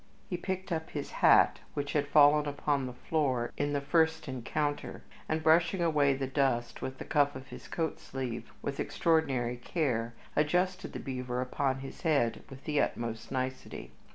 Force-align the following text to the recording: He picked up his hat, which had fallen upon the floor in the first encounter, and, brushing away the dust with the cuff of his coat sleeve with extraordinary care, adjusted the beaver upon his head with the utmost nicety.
He 0.27 0.35
picked 0.35 0.71
up 0.71 0.89
his 0.89 1.11
hat, 1.21 1.59
which 1.75 1.93
had 1.93 2.07
fallen 2.07 2.47
upon 2.47 2.87
the 2.87 2.93
floor 2.93 3.51
in 3.55 3.73
the 3.73 3.79
first 3.81 4.27
encounter, 4.27 5.03
and, 5.29 5.43
brushing 5.43 5.79
away 5.79 6.15
the 6.15 6.25
dust 6.25 6.81
with 6.81 6.97
the 6.97 7.05
cuff 7.05 7.35
of 7.35 7.49
his 7.49 7.67
coat 7.67 7.99
sleeve 7.99 8.51
with 8.63 8.79
extraordinary 8.79 9.57
care, 9.57 10.15
adjusted 10.35 10.93
the 10.93 10.99
beaver 10.99 11.39
upon 11.39 11.81
his 11.81 12.01
head 12.01 12.41
with 12.49 12.63
the 12.63 12.81
utmost 12.81 13.29
nicety. 13.31 13.91